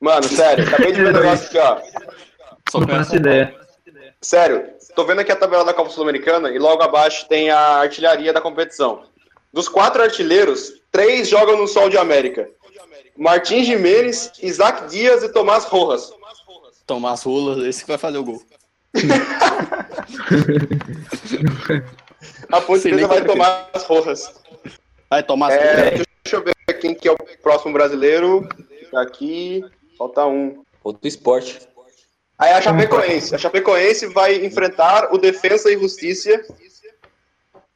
[0.00, 1.80] Mano, sério, acabei de ver o negócio aqui, ó.
[2.70, 3.66] Só Não faço ideia.
[4.20, 8.32] Sério, tô vendo aqui a tabela da Copa Sul-Americana e logo abaixo tem a artilharia
[8.32, 9.04] da competição.
[9.52, 12.48] Dos quatro artilheiros, três jogam no Sol de América.
[13.16, 16.10] Martins Jimenez, Isaac Dias e Tomás Rojas.
[16.86, 18.42] Tomás Rolas, esse que vai fazer o gol.
[22.50, 24.40] A Ponte vai é Tomás Rojas.
[25.10, 26.06] Vai, Tomás É, Rolas.
[26.24, 28.48] deixa eu ver quem que é o próximo brasileiro.
[28.90, 29.62] Tá aqui,
[29.98, 30.64] falta um.
[30.82, 31.58] Outro esporte.
[32.38, 33.34] Aí a Chapecoense.
[33.34, 36.30] A Chapecoense vai enfrentar o Defensa e Justiça.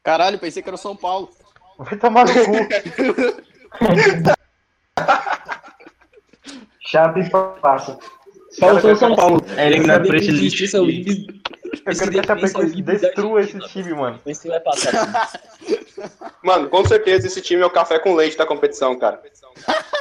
[0.03, 1.31] Caralho, pensei que era o São Paulo.
[1.79, 2.53] Vai tomar no cu.
[6.81, 7.99] Chato e passa.
[8.51, 10.77] Só o São Paulo é eliminado por esse lixo.
[10.77, 11.27] É Ibis-
[11.87, 14.21] Eu esse quero que a Chapecoense destrua esse time, mano.
[14.25, 15.31] Vê se vai passar.
[16.43, 19.23] Mano, com certeza esse time é o café com leite da competição, cara.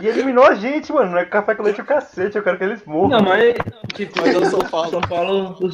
[0.00, 1.12] E eliminou a gente, mano.
[1.12, 2.36] Não é café com leite o cacete.
[2.36, 3.08] Eu quero que eles morram.
[3.08, 3.54] Não, mas
[3.94, 4.90] tipo, Mas é o São Paulo.
[4.90, 5.70] São Paulo, o,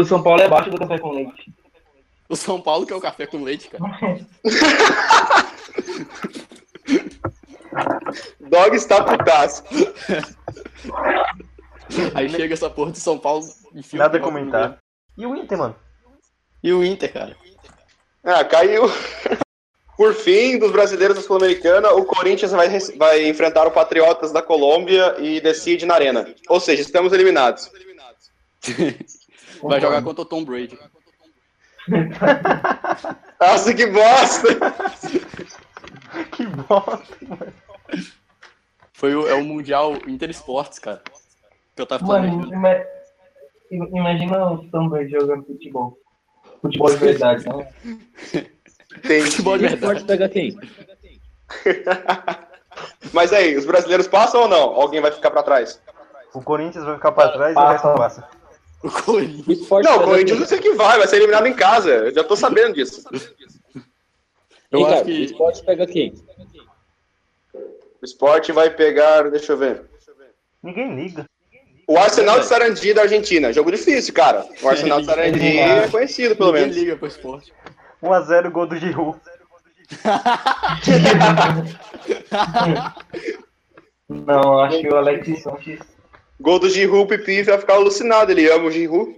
[0.00, 1.52] o São Paulo é abaixo do café com leite.
[2.28, 3.84] O São Paulo que é o café com leite, cara.
[8.40, 9.64] Dog está putaço.
[12.14, 13.44] Aí chega essa porra de São Paulo.
[13.72, 14.78] o Nada a comentar.
[15.16, 15.76] E o Inter, mano?
[16.62, 17.36] E o Inter, cara?
[18.24, 18.84] Ah, caiu.
[19.96, 25.14] Por fim, dos brasileiros da Sul-Americana, o Corinthians vai, vai enfrentar o Patriotas da Colômbia
[25.20, 26.26] e decide na Arena.
[26.48, 27.70] Ou seja, estamos eliminados.
[29.62, 30.78] Vai jogar contra o Tom Brady.
[33.40, 34.48] Nossa, que bosta!
[36.30, 37.52] Que bosta, mano.
[38.92, 41.02] Foi o, é o Mundial Inter Esportes, cara.
[41.74, 42.46] Que eu tava falando.
[42.50, 42.84] Mano, ima-
[43.92, 45.98] imagina o Tom Brady jogando futebol.
[46.62, 47.68] Futebol de verdade, né?
[48.96, 49.30] Entendi.
[49.30, 49.82] Futebol de verdade.
[49.82, 50.56] esporte pega quem?
[53.12, 54.62] Mas aí, os brasileiros passam ou não?
[54.74, 55.80] Alguém vai ficar pra trás?
[56.34, 58.28] O Corinthians vai ficar pra trás e o resto passa.
[58.82, 59.68] O Corinthians.
[59.84, 61.90] Não, o Corinthians eu sei que vai, vai ser eliminado em casa.
[61.90, 63.04] Eu já tô sabendo disso.
[64.70, 66.14] Eu acho cara, que- O esporte pega quem?
[67.54, 69.82] O esporte vai pegar, deixa eu ver.
[70.62, 71.26] Ninguém liga.
[71.86, 73.52] O Arsenal de Sarandi da Argentina.
[73.52, 74.44] Jogo difícil, cara.
[74.62, 76.76] O Arsenal de Sarandi é conhecido, pelo Ninguém menos.
[76.76, 77.52] liga pro esporte.
[78.04, 79.18] 1x0 gol do Giroud.
[84.08, 85.80] Não, acho que o Alex Sanches.
[86.40, 88.30] Gol do Giroud, o Pipi vai ficar alucinado.
[88.30, 89.14] Ele ama o Giroud.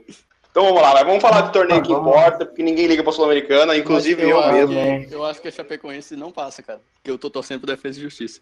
[0.51, 2.09] Então vamos lá, mas vamos falar do torneio que Vamos.
[2.09, 5.09] importa, porque ninguém liga pra Sul-Americana, inclusive eu, eu acho mesmo.
[5.09, 6.81] que, eu acho que a Chapecoense não passa, cara.
[6.95, 8.41] Porque eu tô torcendo pro Defesa e Justiça.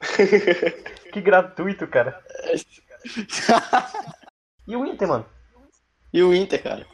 [1.12, 2.20] Que gratuito, cara.
[4.66, 5.26] E o Inter, mano?
[6.12, 6.86] E o Inter, cara?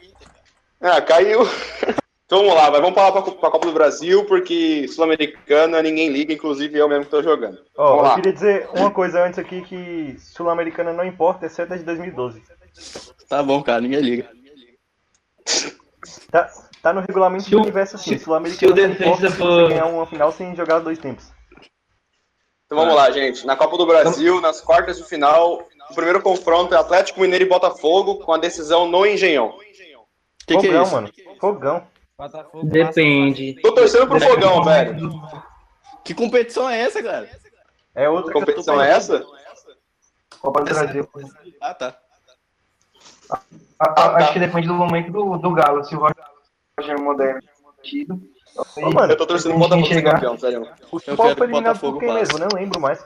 [0.81, 1.39] Ah, caiu.
[2.31, 6.31] Então vamos lá, mas vamos falar pra, pra Copa do Brasil, porque Sul-Americana ninguém liga,
[6.31, 7.57] inclusive eu mesmo que tô jogando.
[7.77, 8.15] Ó, Vamos eu lá.
[8.15, 12.41] queria dizer uma coisa antes aqui que Sul-Americana não importa, exceto a de 2012.
[13.27, 14.29] Tá bom, cara, ninguém liga.
[16.31, 16.49] Tá,
[16.81, 18.17] tá no regulamento Se do universo assim.
[18.17, 21.25] Sul-Americana não importa for- você ganhar uma final sem jogar dois tempos.
[22.65, 23.45] Então vamos lá, gente.
[23.45, 27.49] Na Copa do Brasil, nas quartas de final, o primeiro confronto é Atlético Mineiro e
[27.49, 29.53] Botafogo, com a decisão no Engenhão.
[30.47, 30.93] Que que é Fogão, isso?
[30.93, 31.11] mano.
[31.41, 31.90] Fogão.
[32.21, 33.53] Botafogo Depende.
[33.61, 35.09] Tô torcendo pro fogão, velho.
[36.03, 37.29] Que competição é essa, cara?
[37.95, 39.25] É outra Que competição é essa?
[40.39, 41.09] Copa do Brasil.
[41.59, 41.97] Ah, tá.
[43.79, 45.83] A- a- Acho que depende do momento do, do Galo.
[45.83, 45.99] Se o
[46.79, 47.41] Roger Moderno
[47.81, 48.21] tido.
[48.77, 50.13] Ô, mano, Eu tô torcendo que Botafogo ser chegar.
[50.15, 50.61] campeão, sério.
[50.61, 50.65] o
[51.07, 52.13] Eu Paulo quero foi que o Botafogo passe.
[52.13, 52.39] mesmo?
[52.39, 53.03] Não lembro mais.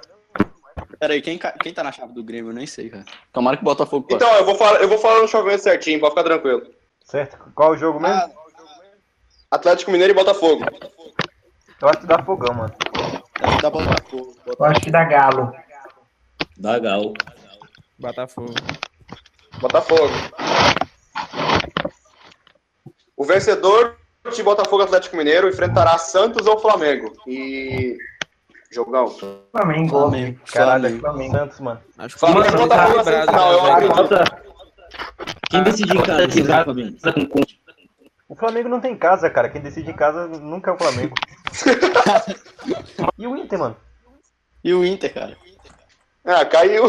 [1.00, 2.50] Pera aí, quem, quem tá na chave do Grêmio?
[2.52, 3.06] Eu nem sei, cara.
[3.32, 4.16] Tomara que o Botafogo passe.
[4.16, 6.64] Então, eu vou falar, eu vou falar no chovimento certinho, pode ficar tranquilo.
[7.04, 7.38] Certo?
[7.54, 8.16] Qual o jogo mesmo?
[8.16, 8.30] Ah,
[9.52, 10.66] Atlético Mineiro e Botafogo.
[11.82, 12.74] Eu acho que dá fogão, mano.
[13.40, 14.36] deve dar Botafogo.
[14.46, 15.52] Eu acho que dá Galo.
[16.58, 17.14] Da Gal.
[18.00, 18.54] Botafogo.
[19.60, 20.14] Botafogo.
[23.18, 23.98] O vencedor
[24.34, 27.14] de Botafogo e Atlético Mineiro enfrentará Santos ou Flamengo.
[27.28, 27.98] E.
[28.72, 29.08] Jogão.
[29.52, 29.90] Flamengo.
[29.90, 30.40] Flamengo.
[30.52, 31.02] Caralho, Flamengo.
[31.02, 31.38] Flamengo.
[31.38, 31.82] Santos, mano.
[31.98, 33.10] Acho que Flamengo o Botafogo
[33.52, 33.96] eu acredito.
[33.96, 34.42] Falta,
[35.50, 35.64] Quem
[36.04, 36.28] casa?
[36.28, 36.98] Quem vai, Flamengo?
[38.28, 39.50] O Flamengo não tem casa, cara.
[39.50, 41.14] Quem decide em casa nunca é o Flamengo.
[43.18, 43.78] e o Inter, mano?
[44.64, 45.38] E o Inter, cara?
[46.26, 46.86] Ah, caiu.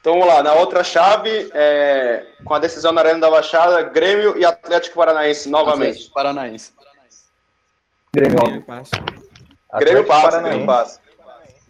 [0.00, 4.36] Então vamos lá, na outra chave, é, com a decisão na Arena da Baixada, Grêmio
[4.38, 5.90] e Atlético Paranaense novamente.
[5.90, 6.72] Atlético Paranaense.
[8.14, 8.38] Grêmio.
[8.38, 8.90] Grêmio passa.
[9.78, 10.48] Grêmio passa, Paranaense.
[10.48, 11.00] Grêmio passa.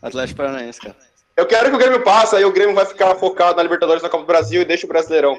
[0.00, 0.96] Atlético Paranaense, cara.
[1.36, 4.08] Eu quero que o Grêmio passe, aí o Grêmio vai ficar focado na Libertadores na
[4.08, 5.36] Copa do Brasil e deixa o Brasileirão.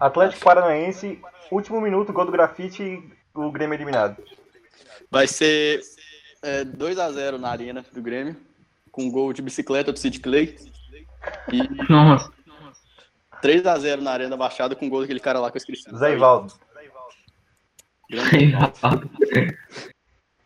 [0.00, 3.02] Atlético Paranaense, último minuto, gol do grafite,
[3.34, 4.22] o Grêmio eliminado.
[5.10, 5.80] Vai ser
[6.42, 8.36] é, 2x0 na arena do Grêmio,
[8.90, 10.56] com gol de bicicleta do Sid Clay.
[11.52, 12.32] E Nossa.
[13.42, 15.84] 3x0 na arena da Baixada com gol daquele cara lá que eu esqueci.
[15.96, 16.52] Zé Ivaldo.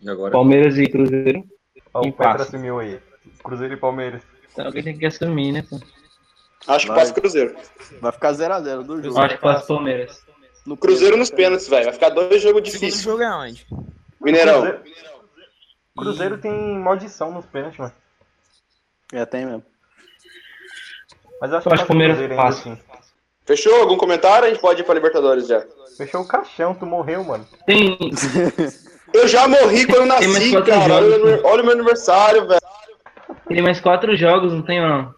[0.00, 0.32] E agora?
[0.32, 1.44] Palmeiras e Cruzeiro.
[1.92, 3.00] Ó, o Petra assumiu aí.
[3.42, 4.22] Cruzeiro e Palmeiras.
[4.52, 5.62] Então alguém tem que assumir, né?
[5.68, 5.78] pô?
[6.66, 7.00] Acho que Vai.
[7.00, 7.56] passa o Cruzeiro.
[8.00, 9.18] Vai ficar 0x0 do jogo.
[9.18, 10.24] Eu acho que passa o Palmeiras.
[10.66, 11.84] No Cruzeiro nos pênaltis, velho.
[11.84, 13.02] Vai ficar dois jogos difíceis.
[13.02, 13.66] jogo é onde?
[14.20, 14.60] Mineirão.
[14.60, 14.82] Cruzeiro,
[15.96, 17.92] Cruzeiro tem maldição nos pênaltis, mano.
[19.12, 19.64] É, tem mesmo.
[21.40, 22.78] Mas eu acho Eu acho que o Palmeiras Cruzeiro ainda assim.
[23.46, 23.74] Fechou?
[23.80, 24.46] Algum comentário?
[24.46, 25.64] A gente pode ir pra Libertadores já.
[25.96, 27.46] Fechou o caixão, tu morreu, mano.
[27.66, 27.98] Tem.
[29.12, 30.94] Eu já morri quando eu Tem mais nasci, quatro cara.
[30.94, 32.60] Olha, jogos, o meu- olha o meu aniversário, velho.
[33.48, 35.12] Tem mais quatro jogos, não tem não.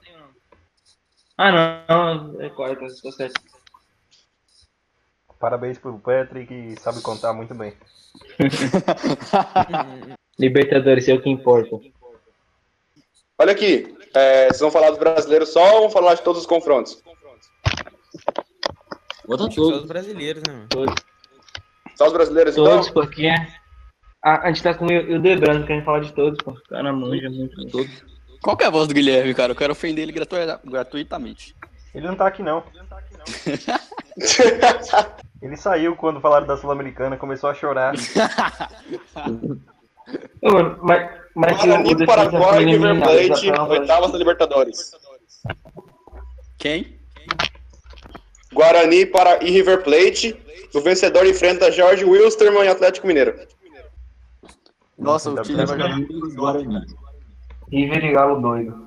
[1.37, 1.52] Ah
[1.87, 3.38] não, não, é quarta, tá certo.
[5.42, 7.74] Parabéns pro Petri que sabe contar muito bem.
[10.38, 11.81] Libertadores, é o que importa.
[13.37, 13.92] Olha aqui.
[14.14, 17.02] é, vocês vão falar dos brasileiros só ou vão falar de todos os confrontos?
[19.26, 19.88] Bota Acho que só os todos.
[19.88, 20.94] brasileiros, né, mano?
[21.96, 23.02] Só os brasileiros, Todos, então?
[23.02, 23.28] porque
[24.24, 26.52] a, a gente tá com o Debrando, querendo falar de todos, pô.
[26.52, 27.66] O cara manja muito.
[27.68, 28.05] Todos.
[28.40, 29.50] Qual que é a voz do Guilherme, cara?
[29.52, 31.57] Eu quero ofender ele gratu- gratuitamente.
[31.92, 32.62] Ele não tá aqui, não.
[32.74, 33.12] Ele
[35.56, 37.94] saiu quando falaram da Sul-Americana, começou a chorar.
[40.42, 44.92] Mano, mas, mas Guarani, Paraguai e River Plate, oitavas da Libertadores.
[46.58, 46.98] Quem?
[48.52, 49.42] Guarani para...
[49.42, 50.37] e River Plate.
[50.74, 53.35] O vencedor enfrenta Jorge Wilstermann e Atlético Mineiro.
[54.98, 55.98] Nossa, o time vai jogar.
[56.35, 56.87] Guarani.
[57.70, 58.87] River e Galo doido.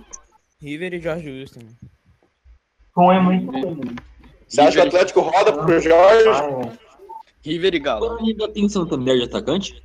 [0.61, 1.45] River e Jorge.
[2.93, 3.95] Com é muito ruim.
[4.47, 5.93] Você acha que o Atlético roda pro Jorge?
[5.93, 6.79] Ai, velho.
[7.43, 8.17] River e Galo.
[8.19, 9.83] Ainda tem Santander de atacante?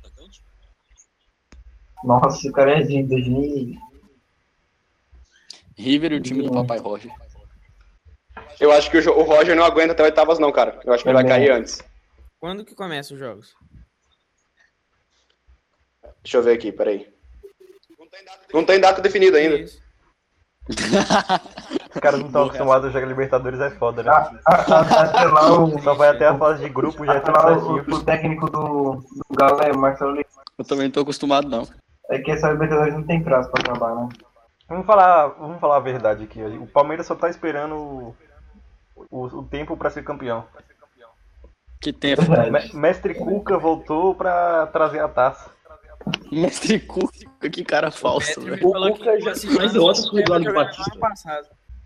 [2.03, 3.77] Nossa, o cara é de 2000.
[5.77, 7.11] River e o time do Papai Roger.
[8.59, 10.79] Eu acho que o Roger não aguenta até oitavas, não, cara.
[10.83, 11.81] Eu acho que ele vai cair antes.
[12.39, 13.55] Quando que começam os jogos?
[16.23, 17.11] Deixa eu ver aqui, peraí.
[18.53, 19.65] Não tem data definida ainda.
[21.93, 24.11] Os caras não estão acostumados a jogar Libertadores, é foda, né?
[24.45, 27.57] Até lá o, Só vai até a fase de grupo, já é até tudo lá
[27.57, 30.29] o, o técnico do, do Galo é Marcelo Leite.
[30.57, 31.67] Eu também não tô acostumado, não.
[32.09, 34.09] É que essa Libertadores não tem prazo pra acabar, né?
[34.69, 36.41] Vamos falar, vamos falar a verdade aqui.
[36.41, 38.15] O Palmeiras só tá esperando o,
[39.09, 40.45] o, o tempo pra ser campeão.
[41.81, 42.21] Que tempo.
[42.51, 45.49] Me- Mestre Cuca voltou pra trazer a taça.
[46.31, 48.65] Mestre Cuca, que cara falso, velho.
[48.67, 50.99] O Cuca já se mais ano derrotas que o Eduardo Batista.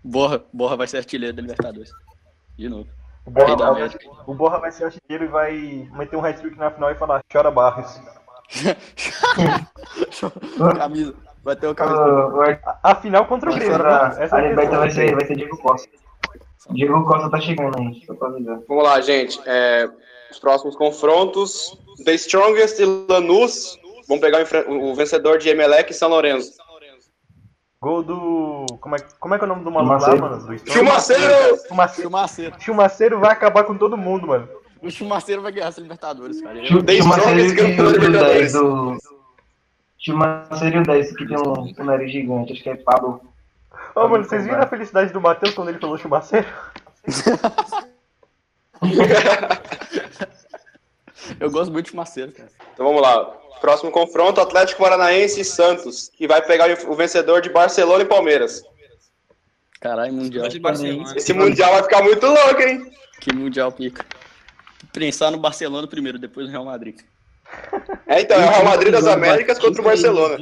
[0.06, 1.90] Borra, Borra vai ser artilheiro da Libertadores.
[2.56, 2.86] De novo.
[3.26, 4.08] O Borra, América.
[4.26, 7.50] o Borra vai ser artilheiro e vai meter um hat-trick na final e falar chora
[7.50, 8.00] Barros.
[10.78, 11.14] camisa.
[11.42, 12.00] Vai ter o camisa.
[12.00, 13.74] O, o, A, a final contra o Grêmio.
[13.74, 14.28] a, né?
[14.30, 15.88] A é Liberta vai ser, vai ser Diego Costa.
[16.70, 18.00] Diego Costa tá chegando aí.
[18.68, 19.40] Vamos lá, gente.
[19.44, 19.90] É,
[20.30, 21.76] os próximos confrontos.
[22.04, 23.76] The Strongest e Lanús
[24.08, 26.52] vão pegar o, o vencedor de Emelec e São Lourenço.
[27.80, 28.66] Gol do.
[28.80, 30.22] Como é, como é que é o nome do maluco lá, Chumaceiro.
[30.22, 30.46] mano?
[30.46, 30.72] Do?
[30.72, 31.34] Chumaceiro!
[31.68, 32.02] Chumaceiro!
[32.02, 32.56] Chumaceiro.
[32.60, 34.48] Chumaceiro vai acabar com todo mundo, mano.
[34.82, 36.58] O Chumaceiro vai ganhar essa Libertadores, cara.
[36.60, 38.52] The Chumaceiro Strongest e o- o 10 Libertadores.
[38.52, 38.96] do...
[39.98, 43.20] Chumaceiro e o 10 que tem um, um nariz gigante, acho que é Pablo.
[43.94, 46.46] Ô, mano, vocês viram a felicidade do Matheus quando ele falou Chumaceiro?
[51.38, 52.48] Eu gosto muito de Chumaceiro, cara.
[52.72, 53.24] Então vamos lá.
[53.60, 58.62] Próximo confronto, Atlético Paranaense e Santos, que vai pegar o vencedor de Barcelona e Palmeiras.
[59.80, 60.46] Caralho, Mundial.
[61.16, 62.90] Esse Mundial vai ficar muito louco, hein?
[63.20, 64.04] Que Mundial pica.
[64.92, 67.00] Pensar no Barcelona primeiro, depois no Real Madrid.
[68.06, 70.38] É, então, é o Real Madrid das Américas contra o Barcelona.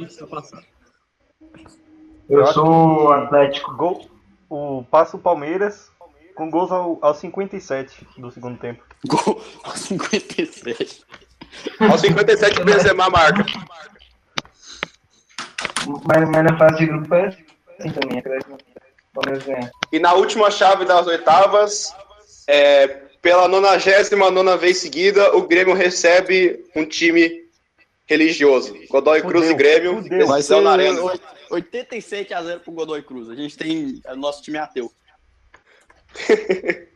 [2.29, 3.75] Eu sou o Atlético.
[3.75, 4.09] Gol.
[4.49, 5.91] O, passa o Palmeiras
[6.35, 8.83] com gols ao, aos 57 do segundo tempo.
[9.07, 11.03] Gol aos 57.
[11.79, 13.45] Aos 57 o Benzema marca.
[16.05, 17.27] Mas, mas na fase de grupo é
[17.79, 18.21] assim também,
[19.45, 19.71] ganha.
[19.91, 21.93] E na última chave das oitavas,
[22.47, 22.87] É,
[23.21, 27.43] pela 99 vez seguida, o Grêmio recebe um time
[28.05, 28.75] religioso.
[28.87, 30.27] Godoy Fudeu, Cruz e Grêmio, fudeu.
[30.27, 31.01] Vai ser na arena.
[31.49, 33.29] 87 a 0 pro Godoy Cruz.
[33.29, 34.01] A gente tem.
[34.07, 34.91] O nosso time é ateu.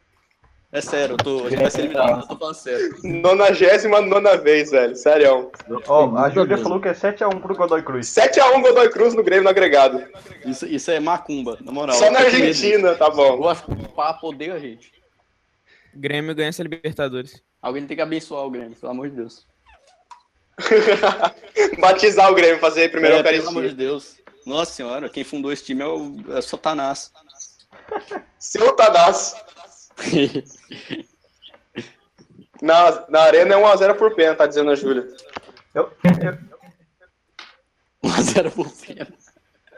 [0.71, 2.95] É sério, eu tô, a gente vai ser eliminado, eu tô falando sério.
[3.03, 4.95] 99 vez, velho.
[4.95, 5.51] Sério.
[5.87, 8.07] Ó, a Júlia falou que é 7x1 pro Godoy Cruz.
[8.07, 10.05] 7x1 Godoy Cruz no Grêmio no agregado.
[10.45, 11.95] Isso, isso é macumba, na moral.
[11.95, 12.27] Só na Eu.
[12.27, 13.39] Argentina, tá bom.
[13.41, 14.91] O papo odeia a gente.
[15.95, 17.41] Grêmio ganha essa Libertadores.
[17.59, 19.47] Alguém tem que abençoar o Grêmio, pelo amor de Deus.
[21.79, 23.87] Batizar o Grêmio, fazer a primeira É, pelo amor de Eucaristia.
[23.87, 24.17] Deus.
[24.45, 27.11] Nossa senhora, quem fundou esse time é o é Satanás.
[28.37, 29.35] Seu Tadás.
[32.61, 35.07] Na, na arena é 1x0 por pena, tá dizendo a Júlia.
[35.73, 36.37] Eu, eu,
[38.03, 39.07] 1x0 por pena.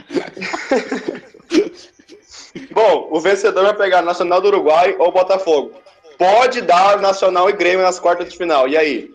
[2.72, 5.74] Bom, o vencedor vai pegar Nacional do Uruguai ou Botafogo.
[6.18, 8.68] Pode dar Nacional e Grêmio nas quartas de final.
[8.68, 9.12] E aí?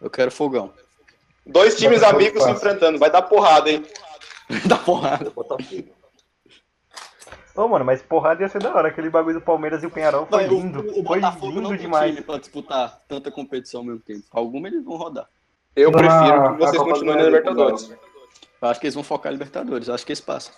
[0.00, 0.72] Eu quero fogão.
[1.46, 2.58] Dois times Botafogo amigos se passa.
[2.58, 2.98] enfrentando.
[2.98, 3.84] Vai dar porrada, hein?
[4.66, 5.32] Dá porrada.
[7.56, 8.88] Ô, mano, mas porrada ia ser da hora.
[8.88, 10.80] Aquele bagulho do Palmeiras e o Penharol foi Vai, o- lindo.
[10.80, 12.10] O, foi Botafogo não lindo tem demais.
[12.14, 14.24] time pra disputar tanta competição ao mesmo tempo.
[14.32, 15.28] Alguma eles vão rodar.
[15.76, 17.90] Eu prefiro que vocês continuem na Libertadores.
[18.60, 19.88] Eu acho que eles vão focar em Libertadores.
[19.88, 20.54] Eu acho que eles passam.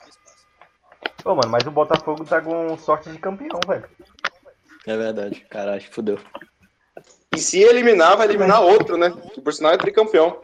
[1.24, 3.84] Ô, mano, mas o Botafogo tá com sorte de campeão, velho.
[4.86, 5.40] É verdade.
[5.50, 6.18] Caralho, fudeu.
[7.34, 9.10] E se eliminar, vai eliminar outro, né?
[9.34, 10.40] Que por sinal é tricampeão.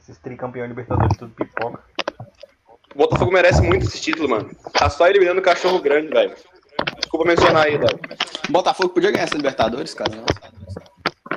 [0.00, 1.82] Esses tricampeões Libertadores tudo pipoca.
[2.96, 4.50] O Botafogo merece muito esse título, mano.
[4.72, 6.34] Tá só eliminando o cachorro grande, velho.
[6.96, 8.00] Desculpa mencionar aí, velho.
[8.48, 10.12] Botafogo podia ganhar essa Libertadores, cara.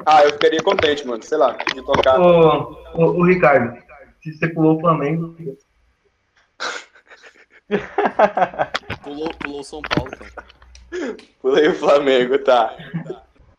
[0.06, 1.22] Ah, eu ficaria contente, mano.
[1.22, 2.18] Sei lá, de tocar.
[2.18, 3.78] Ô, ô, ô, Ricardo,
[4.24, 5.36] se você pulou o Flamengo,
[9.04, 10.32] Pulou, pulou o São Paulo, cara.
[11.42, 12.74] Pulei o Flamengo, tá.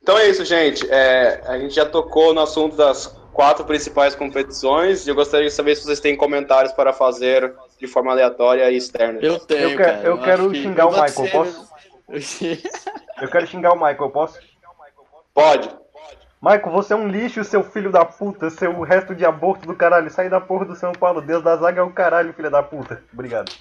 [0.03, 0.91] Então é isso, gente.
[0.91, 5.07] É, a gente já tocou no assunto das quatro principais competições.
[5.07, 8.77] E eu gostaria de saber se vocês têm comentários para fazer de forma aleatória e
[8.77, 9.19] externa.
[9.21, 10.07] Eu tenho, Eu quero- cara.
[10.09, 11.71] eu quero que- xingar o Michael, ser- posso?
[13.23, 14.38] Eu quero xingar o Michael, eu posso?
[15.35, 15.69] Pode.
[16.43, 20.11] Michael, você é um lixo, seu filho da puta, seu resto de aborto do caralho.
[20.11, 21.21] Sai da porra do São Paulo.
[21.21, 23.03] Deus da zaga é o caralho, filho da puta.
[23.12, 23.53] Obrigado.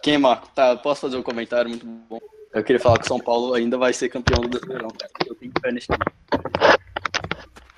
[0.00, 0.48] Quem, Marco?
[0.54, 2.20] Tá, posso fazer um comentário muito bom?
[2.54, 5.12] Eu queria falar que o São Paulo ainda vai ser campeão do Brasileirão, cara.
[5.26, 5.98] Eu tenho fé nesse time.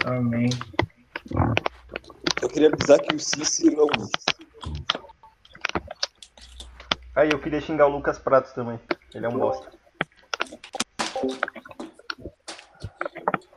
[0.04, 0.50] amém.
[2.42, 5.01] Eu queria avisar que o Cícero é um
[7.14, 8.80] Aí, eu queria xingar o Lucas Pratos também.
[9.14, 9.70] Ele é um bosta.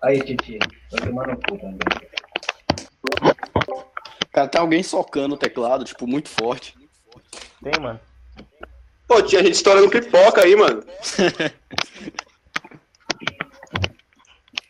[0.01, 0.59] Aí, Titi,
[0.91, 1.79] vai tomar no cu também.
[4.31, 6.77] Cara, tem alguém socando o teclado, tipo, muito forte.
[7.63, 7.99] Tem, mano.
[9.07, 10.83] Pô, tinha gente estourando pipoca aí, mano.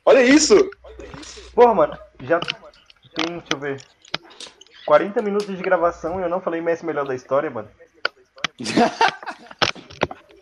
[0.05, 0.69] Olha isso!
[1.55, 3.81] Porra, mano, já tem, deixa eu ver.
[4.85, 7.67] 40 minutos de gravação e eu não falei Messi melhor da história, mano.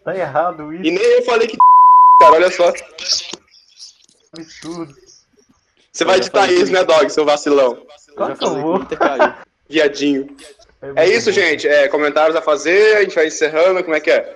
[0.04, 1.58] Tá errado E isso, nem eu falei que.
[2.22, 2.72] Cara, olha só.
[4.38, 4.94] absurdo.
[5.92, 7.10] Você vai Eu editar isso, que- né, Dog?
[7.10, 7.86] Seu vacilão.
[8.08, 9.34] Eu Claro que eu falei que vou.
[9.70, 10.36] Viadinho.
[10.82, 11.36] É muito isso, bom.
[11.36, 11.68] gente.
[11.68, 13.84] É, comentários a fazer, a gente vai encerrando.
[13.84, 14.36] Como é que é?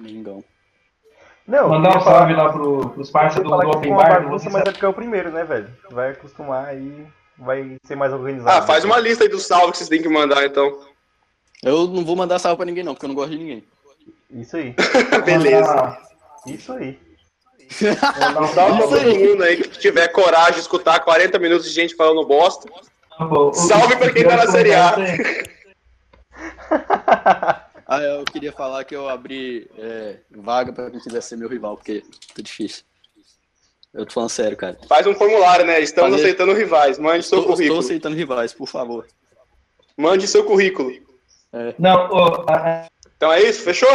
[0.00, 0.44] Mengão.
[1.46, 4.22] Não, Mandar eu um salve lá pro, pros eu parceiros do, do Open Bar.
[4.22, 5.70] bagunça, Você mas é porque é o primeiro, né, velho?
[5.90, 7.06] Vai acostumar aí,
[7.38, 8.58] vai ser mais organizado.
[8.58, 10.80] Ah, faz uma lista aí dos salve que vocês têm que mandar, então.
[11.66, 13.64] Eu não vou mandar salve pra ninguém, não, porque eu não gosto de ninguém.
[14.30, 14.74] Isso aí,
[15.24, 15.98] Beleza.
[16.46, 16.98] isso aí.
[18.34, 21.72] Mandar um Salve pra todo mundo aí que tiver coragem de escutar 40 minutos de
[21.74, 22.68] gente falando bosta.
[23.18, 24.94] O- Salve pra quem tá na Série A.
[27.88, 31.76] Ah, eu queria falar que eu abri é, vaga pra quem quiser ser meu rival,
[31.76, 32.02] porque
[32.34, 32.82] tá difícil.
[33.94, 34.76] Eu tô falando sério, cara.
[34.88, 35.80] Faz um formulário, né?
[35.80, 36.98] Estamos Fazer- aceitando rivais.
[36.98, 37.78] Mande seu Tô, estou currículo.
[37.80, 39.06] aceitando rivais, por favor.
[39.96, 40.92] Mande seu currículo.
[41.78, 43.62] Não, ô, a- a- Então é isso?
[43.62, 43.88] Fechou?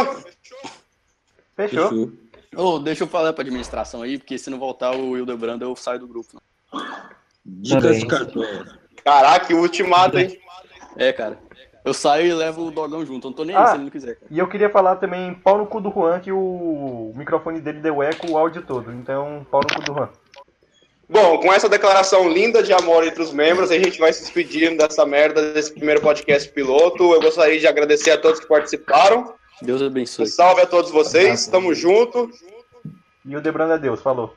[1.56, 2.12] Fechou?
[2.56, 6.00] Ô, deixa eu falar pra administração aí, porque se não voltar o Hildebrando, eu saio
[6.00, 6.40] do grupo.
[7.44, 8.42] Dicas de cartão.
[9.04, 10.38] Caraca, que ultimato, hein?
[10.96, 11.38] É, cara.
[11.84, 13.26] Eu saio e levo o dogão junto.
[13.26, 13.62] Eu não tô nem Ah.
[13.62, 14.26] aí se ele não quiser, cara.
[14.30, 18.00] E eu queria falar também, pau no cu do Juan, que o microfone dele deu
[18.02, 18.92] eco o áudio todo.
[18.92, 20.08] Então, pau no cu do Juan.
[21.12, 24.78] Bom, com essa declaração linda de amor entre os membros, a gente vai se despedindo
[24.78, 27.12] dessa merda desse primeiro podcast piloto.
[27.12, 29.34] Eu gostaria de agradecer a todos que participaram.
[29.60, 30.26] Deus Um abençoe.
[30.26, 31.46] salve a todos vocês.
[31.46, 32.30] Tamo junto.
[33.26, 34.34] E o Debrando é Deus, falou.